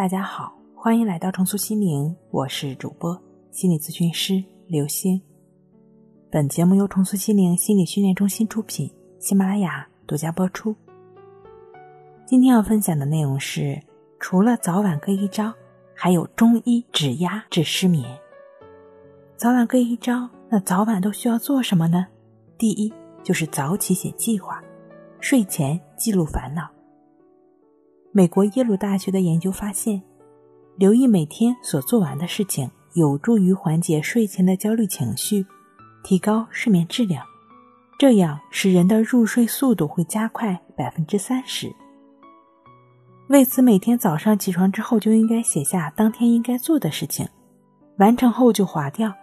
[0.00, 5.20] 大家好，欢迎来到重塑心灵，我是主播心理咨询师刘星。
[6.30, 10.74] 本节目由重塑心灵心理训练中心出品，喜马拉雅独家播出。
[12.24, 13.78] 今天要分享的内容是，
[14.18, 15.52] 除了早晚各一招，
[15.94, 18.18] 还有中医指压治失眠。
[19.36, 22.06] 早晚各一招，那早晚都需要做什么呢？
[22.56, 22.90] 第一
[23.22, 24.64] 就是早起写计划，
[25.20, 26.66] 睡前记录烦恼。
[28.12, 30.02] 美国耶鲁大学的研究发现，
[30.76, 35.46] 留意每天所做完的事情，有助于缓解睡前的焦虑情绪，
[36.02, 37.24] 提高睡眠质量，
[37.96, 41.72] 这样使人的入睡速度会加快百分之三十。
[43.28, 47.28] 为此，每天早上起床之后就应该写下当天应该做的事情，
[47.98, 49.14] 完成后就划掉，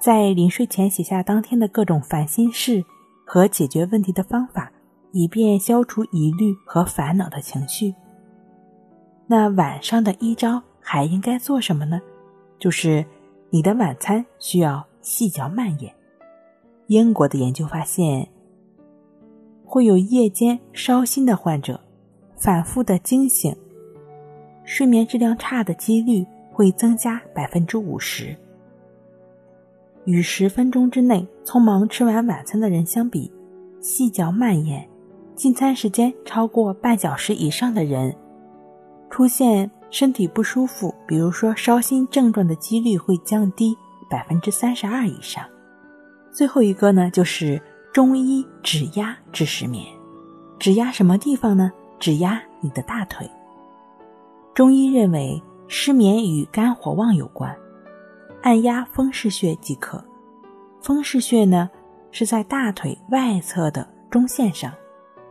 [0.00, 2.84] 在临睡前写下当天的各种烦心事
[3.24, 4.70] 和解决问题的方法，
[5.10, 7.92] 以便消除疑虑和烦恼的情绪。
[9.28, 12.00] 那晚上的一招还应该做什么呢？
[12.58, 13.04] 就是
[13.50, 15.92] 你的晚餐需要细嚼慢咽。
[16.86, 18.28] 英国的研究发现，
[19.64, 21.80] 会有夜间烧心的患者，
[22.36, 23.54] 反复的惊醒，
[24.64, 28.36] 睡眠质量差的几率会增加百分之五十。
[30.04, 33.32] 与十分钟之内匆忙吃完晚餐的人相比，
[33.80, 34.88] 细嚼慢咽，
[35.34, 38.16] 进餐时间超过半小时以上的人。
[39.16, 43.74] 出现身体不舒服，比如说烧心症状的几率会降低
[44.10, 45.42] 百分之三十二以上。
[46.30, 47.58] 最后一个呢，就是
[47.94, 49.86] 中医指压治失眠。
[50.58, 51.72] 指压什么地方呢？
[51.98, 53.26] 指压你的大腿。
[54.52, 57.56] 中医认为失眠与肝火旺有关，
[58.42, 60.04] 按压风市穴即可。
[60.82, 61.70] 风市穴呢
[62.10, 64.70] 是在大腿外侧的中线上，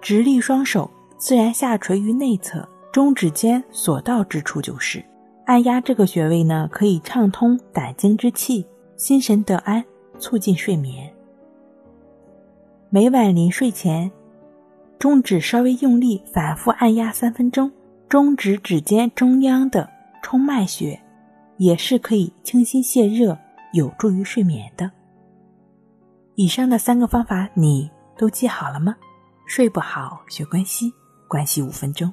[0.00, 2.64] 直立双手自然下垂于内侧。
[2.92, 5.02] 中指尖所到之处就是
[5.46, 9.82] 按压这个穴位呢，可以畅通胆经之气，心神得安，
[10.18, 11.12] 促进睡眠。
[12.90, 14.12] 每晚临睡前，
[14.98, 17.72] 中指稍微用力，反复按压三分钟，
[18.08, 19.88] 中指指尖中央的
[20.22, 21.00] 冲脉穴，
[21.56, 23.36] 也是可以清心泻热，
[23.72, 24.90] 有助于睡眠的。
[26.34, 28.94] 以上的三个方法你都记好了吗？
[29.46, 30.92] 睡不好学关系，
[31.26, 32.12] 关系五分钟。